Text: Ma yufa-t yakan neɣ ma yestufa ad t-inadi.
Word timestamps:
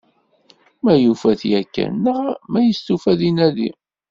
Ma 0.83 0.93
yufa-t 1.03 1.41
yakan 1.51 1.91
neɣ 2.03 2.19
ma 2.51 2.59
yestufa 2.63 3.07
ad 3.13 3.17
t-inadi. 3.19 3.69